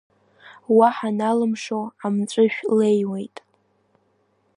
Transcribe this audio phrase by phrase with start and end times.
[0.77, 3.37] Уаҳа налымшо амҵәышә леиуеит.